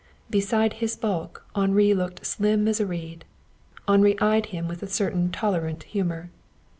Beside 0.31 0.73
his 0.73 0.95
bulk 0.95 1.45
Henri 1.55 1.93
looked 1.93 2.25
slim 2.25 2.67
as 2.67 2.79
a 2.79 2.87
reed. 2.87 3.23
Henri 3.87 4.17
eyed 4.19 4.47
him 4.47 4.67
with 4.67 4.81
a 4.81 4.87
certain 4.87 5.31
tolerant 5.31 5.83
humor. 5.83 6.31